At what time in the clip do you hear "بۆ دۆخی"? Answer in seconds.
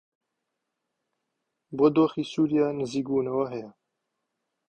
1.77-2.23